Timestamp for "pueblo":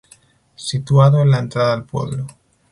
1.85-2.25